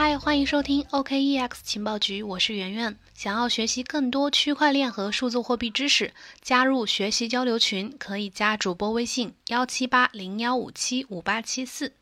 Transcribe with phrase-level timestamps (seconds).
[0.00, 2.96] 嗨，欢迎收听 OKEX 情报局，我是圆圆。
[3.14, 11.94] 想要学习更多区块链和数字货币知识，加入学习交流群，可以加主播微信幺七八零幺五七五八七四。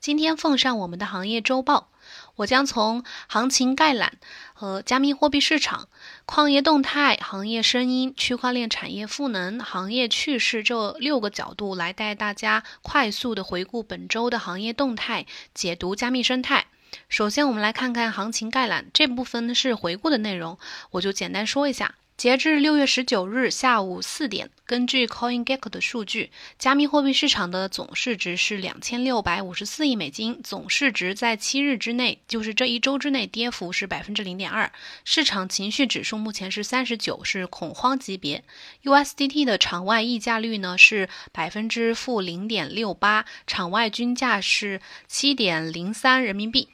[0.00, 1.90] 今天奉上我们的行业周报，
[2.36, 4.14] 我将从行情概览
[4.54, 5.88] 和加密货币市场、
[6.24, 16.68] 矿业动态、行业声音、区块链产业赋能、行业趋势这六个角度来带大家快速的回顾本周的行业动态，解读加密生态。
[17.08, 20.58] 首先，我们来看看行情概览这部分呢是回顾的内容，
[20.92, 21.94] 我就简单说一下。
[22.14, 34.70] 截至六月十九日下午四点，根据 CoinGecko 的数据，加密货币市场的总市值是两千六百五十四亿美金，总市值在七日之内，就是这一周之内，跌幅是百分之零点二。
[35.04, 38.44] 市场情绪指数目前是三十九，是恐慌级别。
[38.84, 46.68] USDT 的场外溢价率呢是百分之负零点六八，场外均价是七点零三人民币。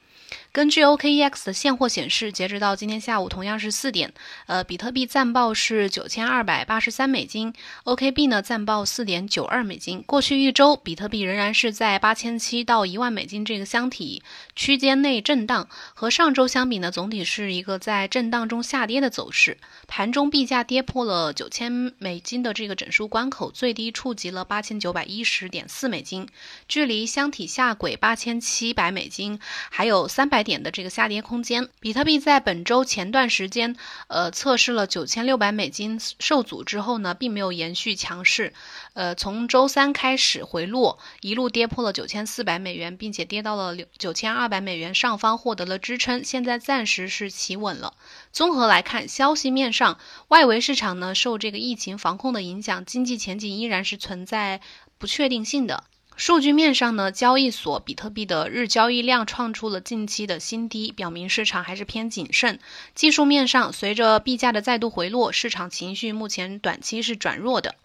[0.51, 4.11] 根据 OKEX 的现货显示，截止到今天下午，同样是四点，
[4.47, 10.01] 呃，比特币暂报是九千二百八十三美金，OKB 呢暂报四点九二美金。
[10.07, 14.23] 过去一周，比特币仍然是在八千七到一万美金这个箱体
[14.55, 19.59] 区间内震荡，和上周相比呢，总体是一个在震荡中下跌的走势。
[19.85, 26.27] 盘中币价跌破了九千美金的这个整数关口，最低触及了八千九百一十点四美金，
[26.67, 30.38] 距离箱体下轨八千七百美金还有三百。
[30.43, 33.75] 点的这个下跌空间，比特币在本周前段时间，
[34.07, 38.53] 呃，测试了九千六百美金受阻之后呢，并没有延续强势，
[38.93, 47.93] 呃，从周三开始回落，一路跌破了九千四百美元，并且跌到了九千二百美元上方获得了支撑，现在暂时是企稳了。
[48.31, 54.61] 综合来看，消息面上，外围市场呢受这个疫情防控的影响，经济前景依然是存在
[54.97, 55.83] 不确定性的。
[56.19, 62.59] 数据面上呢，交易所比特币的日交易量创出了近期的新低，表明市场还是偏谨慎。
[62.93, 67.75] 技术面上，随着币价的再度回落，市场情绪目前短期是转弱的。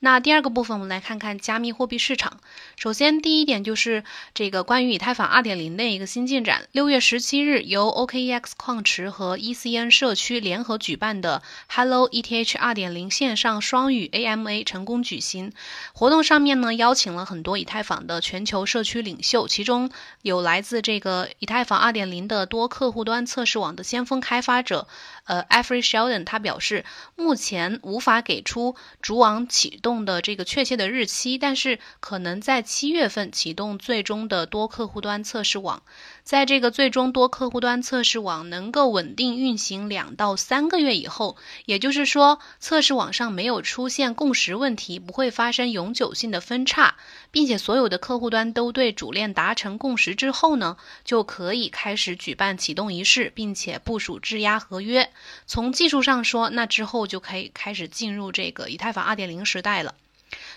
[0.00, 2.38] 那第二个部分，我们来看看加密货币市场。
[2.76, 6.68] 首先，第一点就是这个关于以太坊2.0的一个新进展。
[6.70, 15.52] 六月十七日，由 OKEX 矿池和 ECN 社区联合举办的 Hello ETH 2.0线上双语 AMA 成功举行。
[15.92, 19.90] 活动上面呢，邀请了很多以太坊的全球社区领袖，其中
[20.22, 24.86] 有来自这个以太坊2.0的多客户端测试网的先锋开发者，
[25.28, 26.84] 呃 a f r y Sheldon，他表示，
[27.14, 29.78] 目前无法给出主网启。
[29.80, 35.82] 动的这个确切的日期，但是可能在七月份启动最终的多客户端测试网，
[36.24, 46.96] 在这个最终多客户端测试网能够稳定运行两到三个月以后，也就是说测试网上没有出现共识问题，不会发生永久性的分叉，
[47.30, 55.10] 并且所有的客户端都对主链达成共识之后呢，就可以开始举办启动仪式，并且部署质押合约。
[55.46, 59.82] 从技术上说，那之后就可以开始进入这个以太坊二点零时代。
[59.82, 59.94] 了，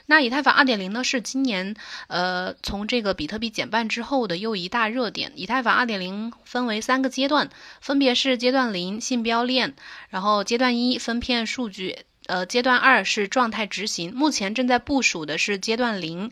[0.05, 1.75] 那以太坊二点零呢是今年
[2.07, 5.31] 呃从这个比特币减半之后的又一大热点。
[5.35, 7.49] 以太坊二点零分为三个阶段，
[7.79, 9.75] 分别是阶段零信标链，
[10.09, 11.99] 然后阶段一分片数据，
[12.31, 14.13] 呃阶段二是状态执行。
[14.15, 16.31] 目前正在部署的是阶段零，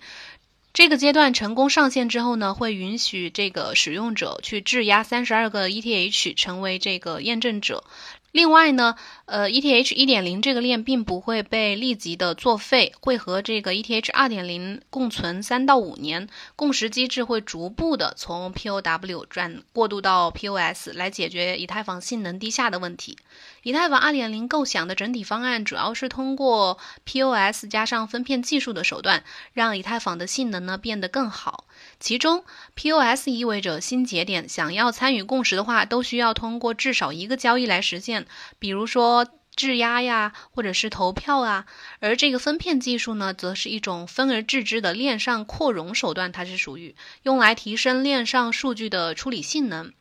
[0.72, 7.84] 这个阶段成功上线之后呢，会允许这个使用者去质押三十二个 ETH 成为这个验证者。
[8.32, 8.96] 另外呢，
[9.30, 23.18] 呃，ETH 一点零这个链并不会被立即的作废，会和这个 ETH 二点零共存三到五年，共识机制会逐步的从 POW 转过渡到 POS，来解决以太坊性能低下的问题。
[23.62, 29.24] 以太坊二点零构想的整体方案主要是通过 POS 加上分片技术的手段，
[29.54, 31.66] 让以太坊的性能呢变得更好。
[32.00, 32.44] 其中
[32.76, 38.26] ，POS 意味着新节点想要参与共识的话，都需要通过至少一个交易来实现，
[38.58, 39.19] 比如说
[39.60, 41.66] 质押呀，或者是投票啊。
[42.00, 49.92] 而这个分片技术呢，则是一种分而治之的链上扩容手段，它是属于用来提升链上数据的处理性能。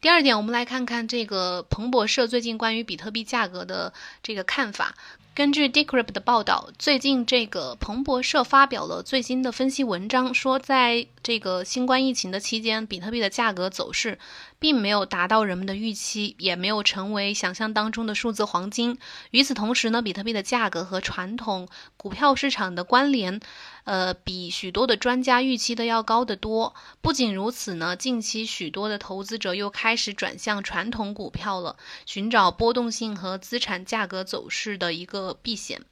[0.00, 4.94] 第二点，我们来看看这个彭博社最近关于比特币价格的这个看法。
[5.36, 14.18] 根据 Decrypt 的报道，最近这个彭博社发表了最新的分析文章，说在这个新冠疫情的期间，比特币的价格走势
[14.58, 18.96] 并没有达到人们的预期，也没有成为想象当中的数字黄金。
[19.30, 21.68] 与此同时呢，比特币的价格和传统
[21.98, 23.38] 股票市场的关联，
[23.84, 26.74] 呃，比许多的专家预期的要高得多。
[27.02, 35.84] 不仅如此呢，近期许多的投资者又开始转向传统股票了，寻找波动性和资产价格走势的一个避险。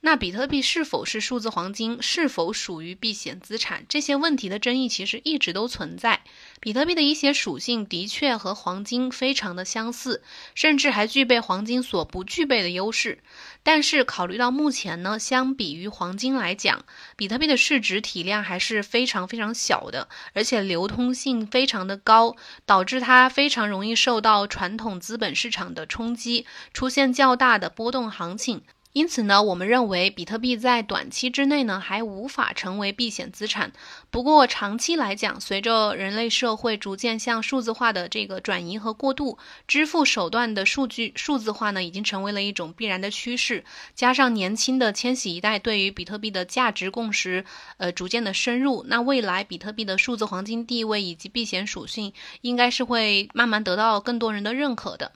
[0.00, 1.98] 那比特币是否是数字黄金？
[2.02, 3.86] 是否属于避险资产？
[3.88, 6.22] 这些问题的争议其实一直都存在。
[6.60, 10.22] 比特币的一些属性的确和黄金非常的相似，
[10.54, 13.18] 甚至还具备黄金所不具备的优势。
[13.62, 16.84] 但是考虑到目前呢，相比于黄金来讲，
[17.16, 22.36] 比特币的市值体量还是非常非常小的，而且流通性非常的高，
[22.66, 28.62] 导致它非常容易受到传统资本市场的冲击，出现较大的波动行情。
[28.92, 33.72] 因此呢，我们认为比特币在短期之内呢还无法成为避险资产。
[34.10, 43.64] 不过长期来讲，随着人类社会逐渐向数字化的这个转移和过渡，支付手段的数据数字化呢已经成为了一种必然的趋势。
[43.94, 47.46] 加上年轻的千禧一代对于比特币的价值共识，
[47.78, 52.12] 呃逐渐的深入，那未来比特币的数字黄金地位以及避险属性，
[52.42, 55.12] 应该是会慢慢得到更多人的认可的。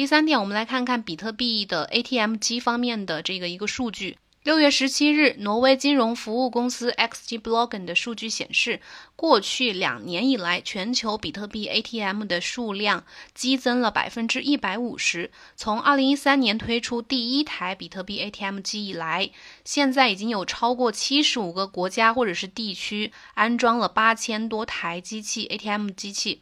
[0.00, 4.16] 第三点，我们来看看比特币的 ATM 机方面的这个一个数据。
[4.42, 8.80] 六月十七日，挪威金融服务公司 XG Bloggen 的数据显示，
[9.14, 13.04] 过去两年以来，全球比特币 ATM 的数量
[13.34, 15.30] 激增了百分之一百五十。
[15.54, 19.30] 从二零一三年推出第一台比特币 ATM 机以来，
[19.66, 26.40] 现在已经有超过七十五个国家或者是地区安装了八千多台机器 ATM 机器。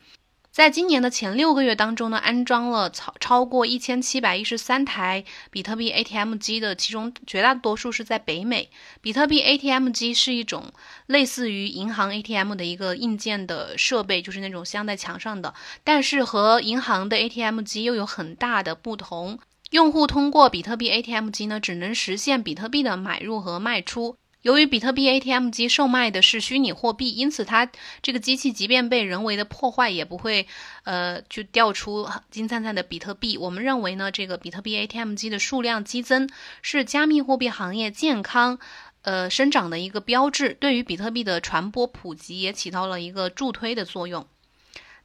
[0.59, 8.69] 在今年的前六个月当中呢，安装了超超过一千七百一十三台比特币 ATM 机的，其中绝大多数是在北美。
[9.01, 10.73] 比特币 ATM 机是一种
[11.07, 19.39] 类似于银行 ATM 的一个硬件的设备，就是那种镶在墙上的，但是和银行的 ATM 机又有很大的不同。
[19.71, 24.17] 用户通过比特币 ATM 机呢，只能实现比特币的买入和卖出。
[24.43, 27.69] 由于比特币 ATM 机售卖的是虚拟货币，因此它
[28.03, 30.47] 这个机器即便被人为的破坏，也不会
[30.85, 33.37] 呃就掉出金灿灿的比特币。
[33.37, 36.29] 我们认为呢，这个比特币 ATM 机的数量激增
[36.63, 38.61] 是加密货币行业健康
[39.03, 44.27] 呃生长的一个标志，对于比特币的传播普及也起到了一个助推的作用。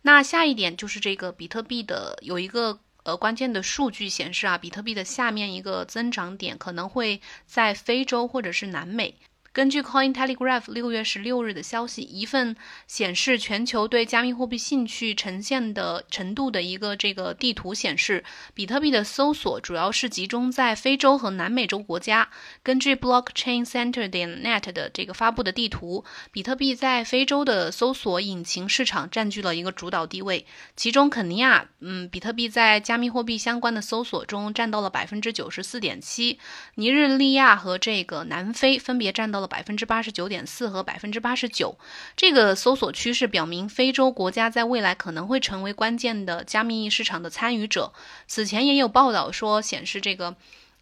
[0.04, 2.80] 那下一点就是这个比特币的有一个。
[3.04, 9.16] 呃，关键的数据显示啊，比特币的下面一个增长点可能会在非洲或者是南美。
[9.54, 12.56] 根据 Coin Telegraph 六月十六日的消息，一份
[12.88, 18.24] 显示全球对加密货币兴趣呈现的程度的一个这个地图显示，
[18.56, 22.30] 比特币的搜索主要是集中在非洲和南美洲国家。
[22.64, 36.40] 根据 Blockchain Center 点 net 的这个发布的地图，比特币在非洲的搜索引擎市场占据了一个主导地位，其中肯尼亚，嗯，比特币在加密货币相关的搜索中占到了百分之九十四点七，
[36.74, 39.43] 尼日利亚和这个南非分别占到。
[39.48, 41.78] 百分之八十九点四和百分之八十九，
[42.16, 47.94] 这个搜索趋势表明，非洲国家在未来可能会成为关键的加密市场的参与者。
[48.28, 50.36] 此前也有报道说，显示这个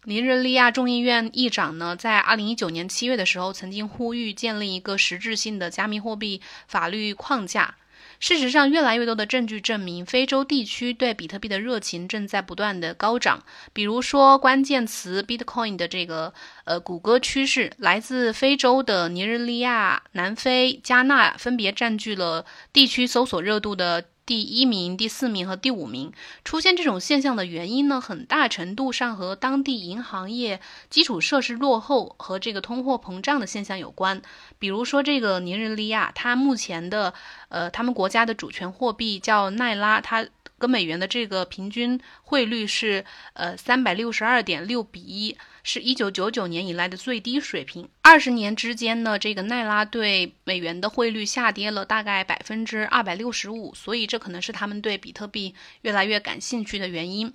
[0.04, 7.76] 尼日利亚众议院议长呢，在二零一九年七月的时候，曾经呼吁建立一个实质性的加密货币法律框架。
[8.22, 13.42] 事实上，越来越多的证据证明，非洲地区对比特币的热情正在不断的高涨。
[13.72, 16.32] 比如说，关键词 Bitcoin 的这个
[16.64, 24.04] 呃谷歌趋势，来自非洲的尼日利亚、南非、加纳分别占据了地区搜索热度的。
[24.24, 26.12] 第一名、第四名和第五名
[26.44, 34.22] 出现这种现象的原因呢，很大程度上和当地银行业基础设施落后和这个通货膨胀的现象有关。
[34.58, 37.14] 比如说，这个尼日利亚，它目前的
[37.48, 40.26] 呃，他们国家的主权货币叫奈拉，它。
[40.62, 47.88] 跟美元的这个平均汇率是呃三百六十二点六比一，是一九九九年以来的最低水平。
[48.00, 57.34] 二十年之间呢，这个奈拉对美元的汇率下跌了大概百分之二百六十五，所以这可能是他们对比特币越来越感兴趣的原因。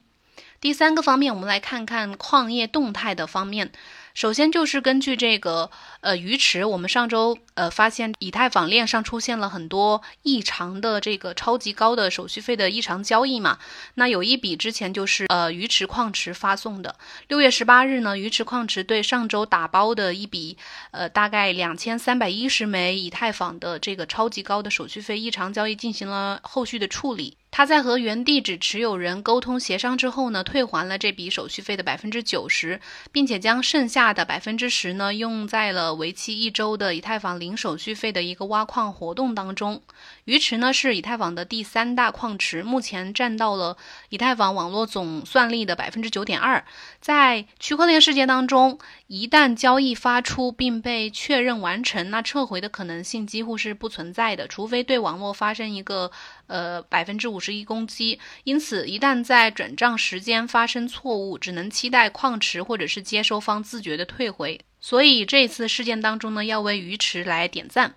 [0.62, 3.74] 第三个方面，我们来看看矿业动态的方面。
[4.18, 5.70] 首先就是根据这个
[6.02, 13.60] 呃鱼池，我们上周呃发现以太坊链上出现了很多异常的这个超级高的手续费的异常交易嘛。
[13.94, 16.96] 那有一笔之前就是呃鱼池矿池发送的，
[17.28, 20.58] 六月十八日呢，鱼池矿池对上周打包的一笔
[20.90, 27.38] 呃大概两千三百一十枚以太坊的这个超级高的手续费异常交易进行了后续的处理。
[27.58, 32.80] 他在和原地址持有人沟通协商之后呢，退还了这笔手续费的百分之九十，
[33.12, 39.82] 并且将剩下的百分之十呢用在了为期一周的以太坊零手续费的一个挖矿活动当中。
[40.28, 43.76] 鱼池呢是以太坊的第三大矿池，目前占到了
[44.10, 46.64] 以太坊网络总算力的百分之九点二。
[47.02, 56.12] 在区块链世界当中，一旦交易发出并被确认完成，那撤回的可能性几乎是不存在的，除非对网络发生一个
[56.48, 57.48] 呃百分之五十。
[57.58, 64.60] 一攻击，因此一旦在转账时间发生错误，只能期待矿池或者是接收方自觉的退回。
[64.82, 67.96] 所以这次事件当中呢，要为鱼池来点赞。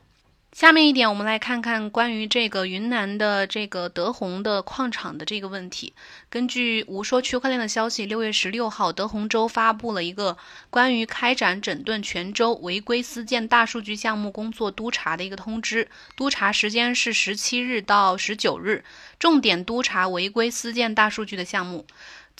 [0.52, 5.92] 下面一点，我们来看看关于这个云南的这个德宏的矿场的这个问题。
[6.28, 10.36] 根据无说区块链的消息，六月十六号，德宏州发布了一个
[10.68, 18.84] 关于开展整顿全州违规私建大数据项目工作督查的一个通知，督查时间是十七日到十九日，
[19.20, 21.86] 重点督查违规私建大数据的项目。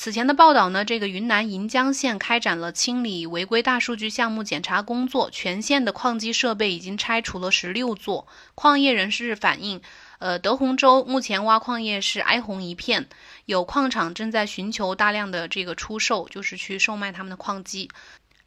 [0.03, 8.27] 此前的报道呢，这个云南盈江县开展了清理违规大数据项目检查工作，全县的矿机设备已经拆除了十六座。
[8.55, 9.83] 矿业人士反映，
[10.19, 13.11] 呃，德宏州目前挖矿业是哀鸿一片，
[13.45, 17.91] 有矿场正在寻求大量的这个出售，就是去售卖他们的矿机。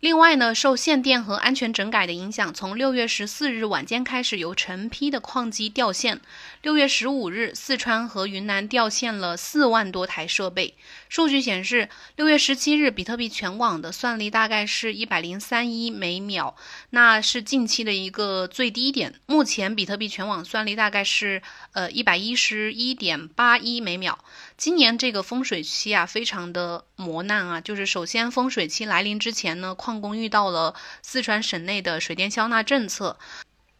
[0.03, 6.19] 另外呢，受限电和安全整改的影响，从六月十四日晚间开始，有成批的矿机掉线。
[6.61, 10.75] 六月十五日，四川和云南掉线了四万多台设备。
[11.07, 16.53] 数据显示，六月十七日，比特币全网的算力大概是一百零三一每秒，
[16.89, 19.13] 那是近期的一个最低点。
[19.25, 21.41] 目前，比特币全网算力大概是
[21.71, 24.19] 呃一百一十一点八一每秒。
[24.57, 27.61] 今年这个风水期啊，非常的磨难啊。
[27.61, 33.17] 就是首先风水期来临之前呢，矿工遇到了四川省内的水电消纳政策，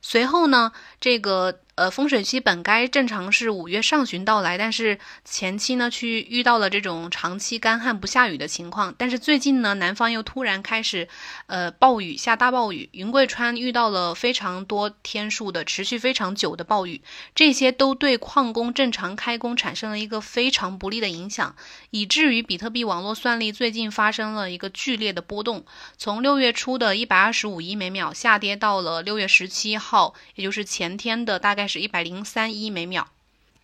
[0.02, 1.60] 随后呢，这个。
[1.76, 8.94] 呃，风水期本该正常是五月上旬到来，但是前期呢，去遇到了这种长期干旱不下雨的情况。
[8.96, 11.08] 但是最近呢，南方又突然开始，
[11.48, 17.02] 呃，暴雨下大暴雨，云贵川遇到了非常多天数的持续非常久的暴雨，
[17.34, 21.56] 这些都对矿工正常开工产生了一个非常不利的影响，
[21.90, 25.66] 以至于比特币网络算力最近发生了一个剧烈的波动，
[25.98, 31.63] 从六月初的一百二十五亿每秒下跌到了六月十七号，也就是前天的大概。
[31.64, 33.08] 开始一百零三一每秒。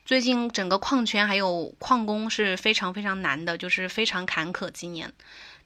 [0.05, 4.71] 最近整个矿权还有矿工是非常非常难的，就是非常坎坷。
[4.71, 5.11] 今年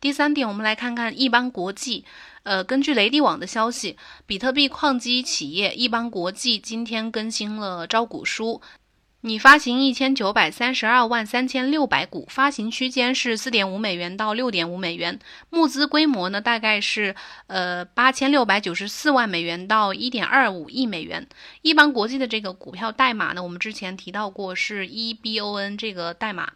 [0.02, 2.06] 第三点，我们来看看易邦国际。
[2.42, 8.60] 呃，根据雷帝网的消息，比特币矿机企业易邦国际今天更新了招股书。
[9.26, 15.18] 拟发行一千九百三十二万三千六百股，发行区间是四点五美元到六点五美元，
[15.50, 17.16] 募资规模呢大概是
[17.48, 21.26] 呃八千六百九十四万美元到一点二五亿美元。
[21.62, 26.52] 易邦国际的这个股票代码呢，我们之前提到过是 EBON 这个代码。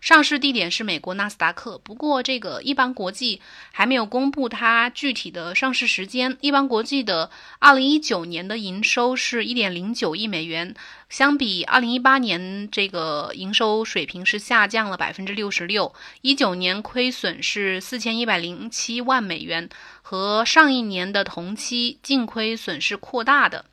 [0.00, 3.40] 上市地点是美国纳斯达克，不过这个一邦国际
[3.72, 6.36] 还没有公布它具体的上市时间。
[6.40, 10.74] 一邦国际的二零一九年的营收是一点零九亿美元，
[11.10, 15.92] 相比二零一八年这个营收水平是下降了百分之六十六。
[16.22, 19.68] 一九年亏损是四千一百零七万美元，
[20.02, 23.64] 和上一年的同期净亏损是扩大的。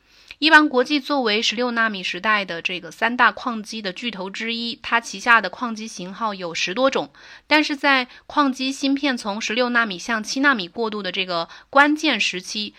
[0.45, 7.09] 一邦国际作为十六纳米时代的这个三大矿机的巨头之一，它旗下的矿机型号有十多种。
[7.47, 12.75] 但是在矿机芯片从十六纳米向七纳米过渡的这个关键时期。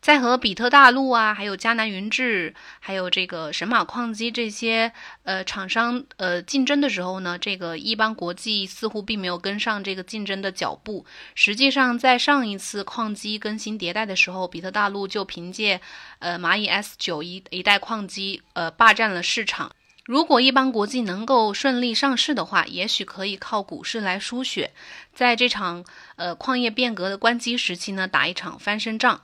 [0.00, 4.92] 在和比特大陆啊，还有迦南云智，还有这个神马矿机这些
[5.24, 11.04] 呃厂商呃竞争的时候呢，这个一邦国际似乎并没有跟上这个竞争的脚步。
[11.34, 15.80] 实际上，在上一次矿机更新迭代的时候，比特大陆就凭借
[16.20, 19.72] 呃蚂蚁 S 九一一代矿机呃霸占了市场。
[20.04, 24.72] 如果一邦国际能够顺利上市的话，也许可以靠股市来输血，
[25.12, 25.84] 在这场
[26.16, 29.20] 呃矿业变革的关机时期呢，打一场翻身仗。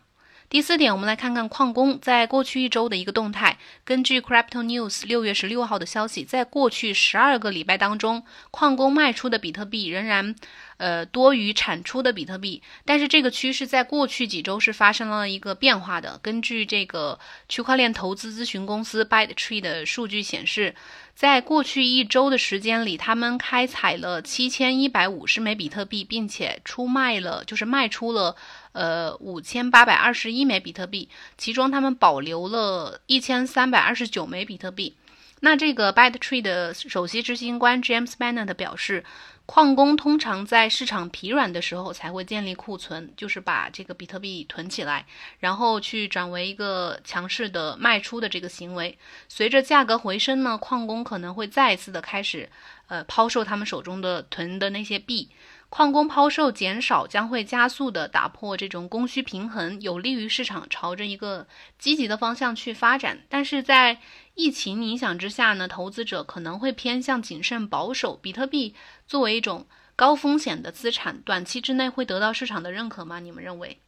[0.51, 3.59] 第四点，我们来看看矿工在过去一周的一个动态。
[3.85, 8.23] 根据 Crypto News 六月十六号的消息，在过去十二个礼拜当中，
[8.53, 10.37] 矿工卖出的比特币仍然，
[10.77, 12.63] 呃，多于产出的比特币。
[12.85, 16.19] 但是这个趋势在过去几周是发生了一个变化的。
[16.23, 20.77] 根据这个区块链投资咨询公司 BitTree 的数据显示，
[21.17, 28.37] 在过去一周的时间里，他们开采了七千一百五十枚比特币，并且出卖了，就是卖出了。
[28.75, 34.97] 呃，五千八百二十一枚比特币，其中他们保留了一千三百二十九枚比特币。
[35.41, 39.05] 那这个 BitTree 的首席执行官 James Bennett 表示，
[39.47, 45.05] 矿工通常在市场疲软的时候才会建立库存，就是把这个比特币囤起来，
[45.39, 48.97] 然后去转为一个强势的卖出的这个行为。
[49.29, 52.49] 随着价格回升呢，矿工可能会再一次的开始，
[52.89, 55.29] 呃，抛售他们手中的囤的那些币。
[55.77, 61.49] 矿工抛售减少将会加速的打破这种供需平衡，有利于市场朝着一个
[61.81, 63.25] 积极的方向去发展。
[63.29, 63.99] 但是在
[64.37, 68.17] 疫情影响之下呢，投资者可能会偏向谨慎保守。
[68.23, 68.77] 比特币
[69.09, 69.67] 作为一种
[69.97, 73.19] 高风险的资产，短期之内会得到市场的认可吗？
[73.19, 73.81] 你们认为？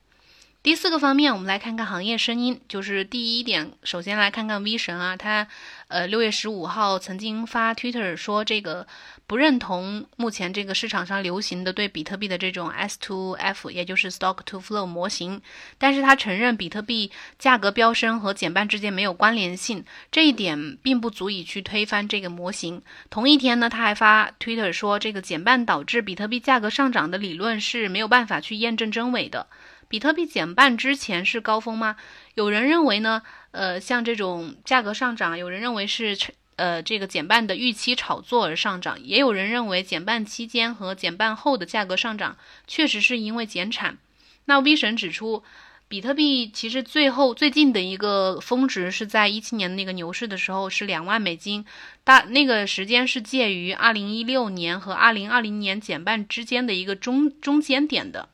[0.66, 5.46] 第四个方面，我们来看看行业声音，就是第一点，首先来看看 V 神啊，他
[5.86, 8.84] 呃六月十五号曾经发 Twitter 说这个
[9.28, 15.40] 不认同目前这个市场上流行的对比特币的这种 S to F，也就是 Stock to Flow 模型，
[15.78, 22.82] 但是他承认比特币价格飙升和减半之间没有关联性，这一点并不足以去推翻这个模型。
[23.08, 29.46] 同一天呢，他还发 Twitter 说这个减半导致比特币价格上涨的理论是没有办法去验证真伪的。
[29.88, 31.96] 比特币减半之前是高峰吗？
[32.34, 36.18] 有人认为呢，呃，像这种价格上涨，有人认为是
[36.56, 43.98] 呃这个减半的预期炒作而上涨，也有人认为减半期间和减半后的价格上涨确实是因为减产。
[44.46, 45.44] 那 V 神指出，
[45.88, 51.64] 比特币其实最后最近的一个峰值是在一七年那个牛市的时候是两万美金，
[52.02, 58.28] 大那个时间是介于二零一六年和二零二零年减半之间的一个中中间点的。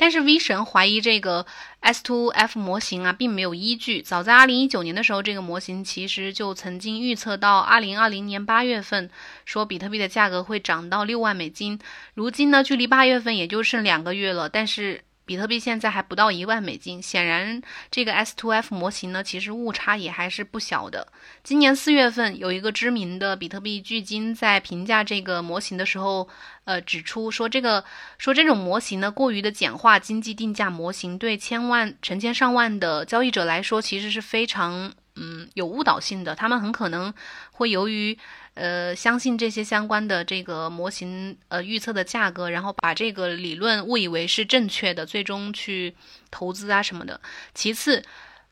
[0.00, 1.44] 但是 V 神怀疑这个
[1.80, 4.00] S to F 模型啊，并没有依据。
[4.00, 9.10] 早在2019年的时候，这个模型其实就曾经预测到2020年8月份，
[9.44, 11.78] 说比特币的价格会涨到六万美金。
[12.14, 15.02] 如今呢，距离8月份也就剩两个月了，但是。
[15.30, 21.06] 比特币现在还不到一万美金，显然这个 S to F 模型呢，其实误差也还是不小的。
[21.44, 26.28] 今年四月份，有一个知名的比特币巨鲸在评价这个模型的时候，
[26.64, 27.84] 呃，指出说这个
[28.18, 36.34] 说这种模型呢过于的简化，经济定价模型对千万、成千上万的交易者来说，其实是非常嗯有误导性的。
[36.34, 37.14] 他们很可能
[37.52, 38.18] 会由于。
[38.54, 45.94] 呃，相信这些相关的这个模型，呃，预测的价格，然后把这个理论误以为是正确的，最终去
[46.30, 47.20] 投资啊什么的。
[47.54, 48.02] 其次。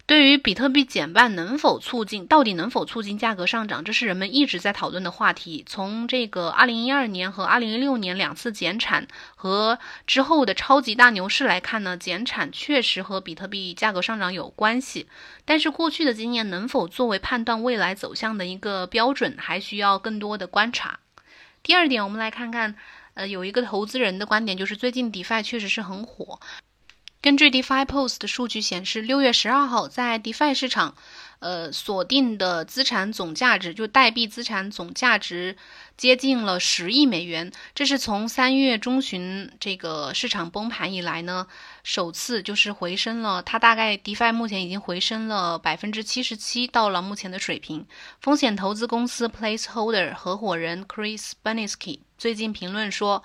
[0.08, 5.62] 对于比特币减半能否促进，到底能否促进价格上涨，这是人们一直在讨论的话题。
[5.68, 15.06] 从这个二零一二年和二零一六年两次减产和之后的超级大牛市来看呢，减产确实和比特币价格上涨有关系。
[15.44, 21.00] 但是过去的经验能否作为判断未来走向的一个标准，还需要更多的观察。
[21.62, 22.74] 第二点，我们来看看，
[23.12, 26.40] 呃，有一个投资人的观点，就是最近 DeFi 确实是很火。
[27.20, 30.94] 根据 DeFi Post 的数据显示，六月十二号在 DeFi 市场，
[31.40, 35.56] 呃，锁定的资产总价值就代币资产总价值
[35.96, 41.46] 接近了十亿美元，这是从三月中旬这个市场崩盘以来呢，
[41.84, 43.42] 首次就是回升了。
[43.42, 47.86] 它大概 DeFi 目前已经回升了百分之七十七，到了目前的水平。
[48.20, 53.22] 风险投资公司 Placeholder 合伙人 Chris Banisky 最近评论说。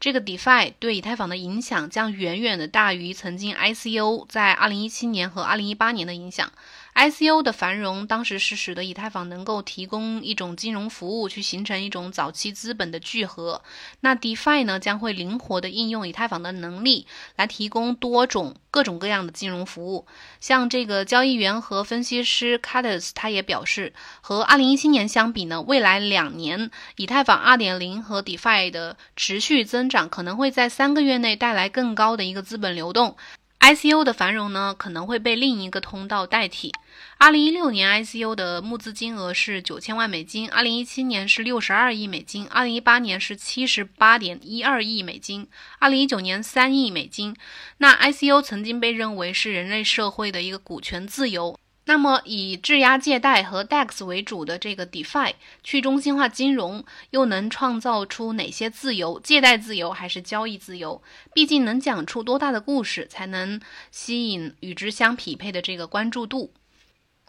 [0.00, 6.50] 这个 DeFi 对以太坊的影响将远远的大于曾经 ICO 在二零一七年和二零一八年的影响。
[6.94, 13.62] ICO 的繁荣，当时是使得以太坊能够提供一种金融服务，去形成一种早期资本的聚合。
[14.00, 20.06] 那 DeFi 呢，将会灵活的应用以太坊的能力，来提供多种各种各样的金融服务。
[20.38, 33.16] 像这个交易员和分析师 c a t u s 他也表示，和2017年相比呢，未来两年以太坊2.0和 DeFi 的持续增长，可能会在三个月内带来更高的一个资本流动。
[33.62, 36.72] ICO 的繁荣呢，可能会被另一个通道代替。
[37.18, 45.46] 二零一六年 ICO 的募资金额是九千万美金，二零一七年是六十二亿美金，二零一八年是七十八点一二亿美金，
[45.78, 47.36] 二零一九年三亿美金。
[47.78, 51.56] 那 ICO 曾经被认为是人类社会的一个股权自由。
[51.92, 59.20] 那么，以质押借贷和 DEX 为主的这个 DeFi 去中心化金融，又能创造出哪些自由？
[59.20, 61.02] 借贷自由还是交易自由？
[61.34, 66.54] 毕竟能讲出多大的故事，才能吸引与之相匹配的这个关注度。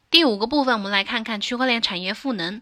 [0.10, 2.62] 第五个部分，我们来看看区块链产业赋能。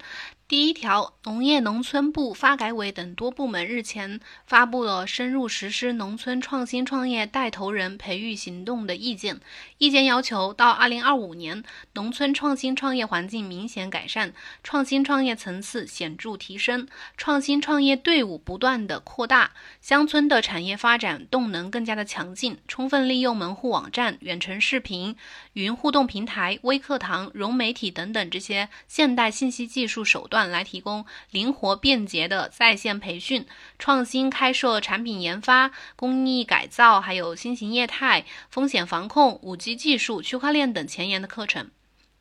[0.51, 9.39] 第一条，农业农村部、发改委等多部门日前发布了深入实施农村创新创业带头人培育行动的意见。
[9.77, 16.85] 意见要求，到二零二五年，农村创新创业环境明显改善，创新创业层次显著提升，
[17.15, 25.15] 创新创业队伍不断的扩大，乡村的产业发展动能更加的强劲，充分利用门户网站、远程视频、
[25.53, 30.40] 云互动平台、微课堂、融媒体等等这些现代信息技术手段。
[30.49, 33.45] 来提供灵活便捷的在线培训、
[33.77, 41.69] 创新开设产品研发、工艺改造，还有新型业态、风险防控、五 G 技术、区块链等前沿的课程。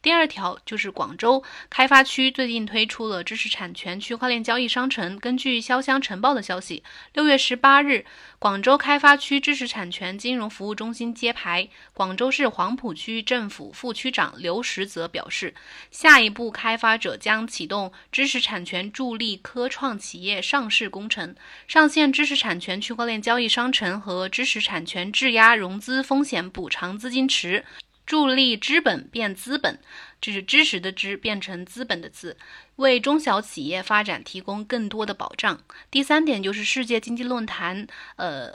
[0.02, 5.18] 第二条就是广州开发区最近推出了知识产权区块链交易商城。
[5.18, 6.82] 根据潇湘晨报的消息，
[7.12, 8.06] 六月十八日，
[8.38, 11.68] 广州开发区知识产权金融服务中心揭牌。
[11.92, 15.54] 广州市黄埔区政府副区长刘实泽表示，
[15.90, 21.36] 下一步开发者将启动知识产权助力科创企业上市工程，
[21.68, 27.66] 上线知识产权区块链交易商城和知识产权质押融资风险补偿资金池。
[28.10, 29.78] 助力资本变资本，
[30.20, 32.36] 这是知识的知变成资本的资，
[32.74, 35.62] 为中小企业发展提供更多的保障。
[35.92, 38.52] 第三点就是世界经济论坛，呃。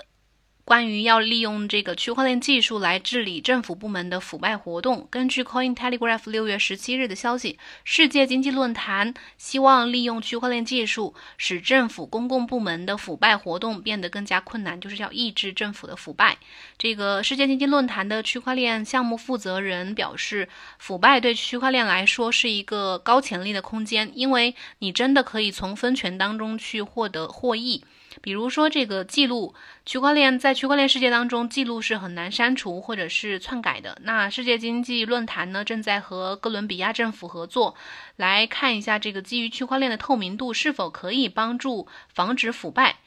[0.65, 16.35] 关于要利用这个区块链技术来治理政府部门的腐败活动，根据 Coin Telegraph 六月十七日的消息，世界经济论坛希望利用区块链技术，使政府公共部门的腐败活动变得更加困难，就是要抑制政府的腐败。
[16.79, 20.49] 这个世界经济论坛的区块链项目负责人表示，
[20.79, 27.83] 腐败对区块链来说是一个高潜力的空间，因为你真的可以从分权当中去获得获益。
[28.21, 29.53] 比如说，这个记录
[29.85, 33.97] 区块链在区块链世界当中，记录是很难删除或者是篡改的。
[34.03, 37.75] 那世界经济论坛呢，正在和哥伦比亚政府合作，
[38.15, 42.97] 来看一下这个基于区块链的透明度是否可以帮助防止腐败。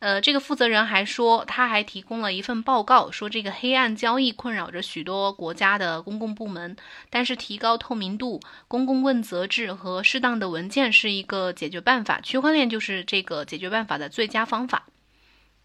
[0.00, 6.76] 呃，这个负责人还说，他还提供了一份报告，说这个黑暗交易困扰着许多国家的公共部门，
[7.10, 14.86] 但是提高透明度、公共问责制和适当的文件是一个解决办法，区块链就是这个解决办法的最佳方法。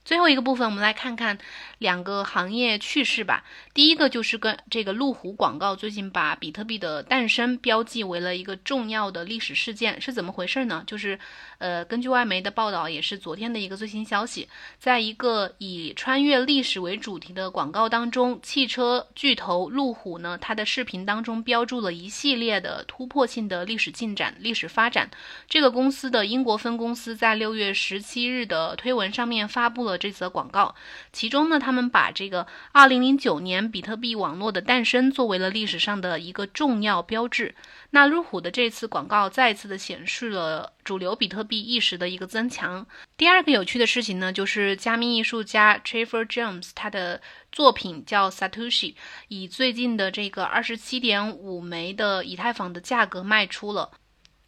[0.06, 1.38] 最后一个部分，我们来看看
[1.78, 3.46] 两个行业趣事吧。
[3.74, 10.84] 第一个就是跟这个路虎广告最近把比特币的诞生标记为了一个重要的历史事件，是怎么回事呢？
[10.86, 11.18] 就是，
[11.58, 25.10] 呃，根据外媒的报道，也是昨天的一个最新消息，在一个以穿越历史为主题的广告当中，汽车巨头路虎呢，它的视频当中标注了一系列的突破性的历史进展、历史发展。
[25.48, 29.92] 这个公司的英国分公司在六月十七日的推文上面发布了。
[29.97, 30.75] 这则广告，
[31.12, 37.56] 其中呢，他们把这个二零零九年比特币网络的诞生作为了历史上的一个重要标志。
[37.91, 42.86] 那路虎的这次广告再次的显示了主流比特币意识的一个增强。
[43.15, 48.95] 第二个有趣的事情呢，就是加密艺术家 Trevor Jones 他的作品叫 Satoshi，
[49.27, 53.91] 以最近的这个二十七点五枚的以太坊的价格卖出了。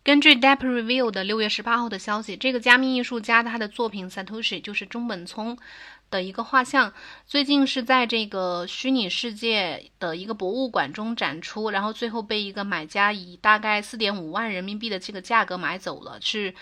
[0.06, 5.58] 根据 Depp Review 的六月十八号的消息，这个加密艺术家他的作品 Satoshi 就是中本聪
[6.12, 6.94] 的一个画像，
[7.26, 16.54] 最近是在这个虚拟世界的一个博物馆中展出，然后最后被一个买家以大概四点五万人民币的这个价格买走了，是。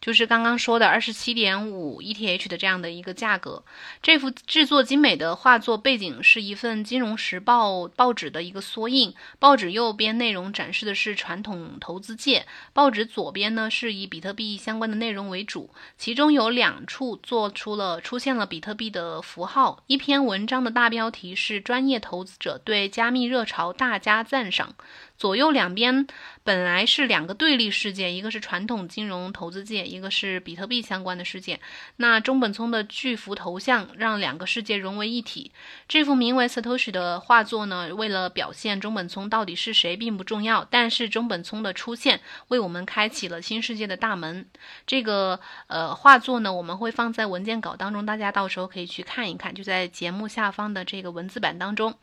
[0.00, 3.62] 就是刚刚说的二十七点五 ETH 的这样的一个价格，
[4.02, 24.74] 这幅制作精美的画作背景是一份《金融时报》报纸的一个缩印，报纸右边内容展示的是传统投资界，报纸左边呢是以比特币相关的内容为主，其中有两处做出了出现了比特币的符号，一篇文章的大标题是“专业投资者对加密热潮大加赞赏”。
[25.20, 26.06] 左右两边
[26.44, 31.60] 本来是两个对立世界，一个是传统金融投资界，一个是比特币相关的世界。
[31.96, 35.52] 那中本聪的巨幅头像让两个世界融为一体。
[35.86, 44.46] 这幅名为 Satoshi 的画作呢，为了表现中本聪到底是谁并不重要，但是中本聪的出现为我们开启了新世界的大门。
[44.86, 51.94] 这个呃画作呢，我们会放在文件稿当中，大家到时候可以去看一看，就在节目下方的这个文字版当中。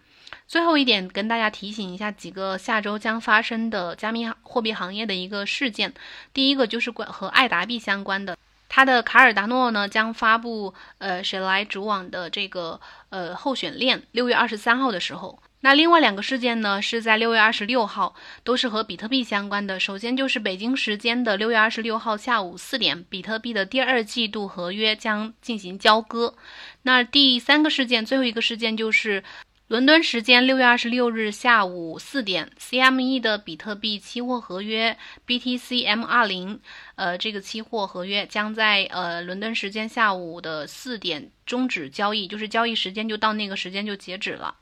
[0.47, 5.93] 最后一点，跟大家提醒一下几个下周将发生的加密货币行业的一个事件。
[6.33, 8.37] 第一个就是关和爱达币相关的，
[8.69, 15.39] 它的卡尔达诺呢将发布呃谁来主网的这个呃候选链，六月二十三号的时候。
[15.61, 19.79] 那另外两个事件呢是在六月二十六号，都是和比特币相关的。
[19.79, 26.35] 首先就是北京时间的六月二十六号下午四点，比特币的第二季度合约将进行交割。
[26.83, 29.23] 那第三个事件，最后一个事件就是。
[29.67, 36.61] 伦敦时间六月二十六日下午四点，CME 的比特币期货合约 BTC M 二零，
[36.95, 44.53] 呃，这个期货合约将在呃伦敦时间下午的四点终止交易，就是交易时间就到那个时间就截止了。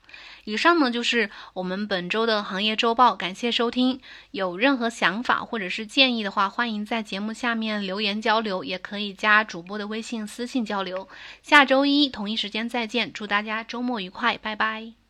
[0.45, 4.00] 以上呢就是我们本周的行业周报，感谢收听。
[4.32, 11.10] 有任何想法或者是建议的话，欢迎在节目下面留言交流，也可以加主播的微信私信交流。
[11.41, 15.05] 下周一同一时间再见，祝大家周末愉快，拜拜。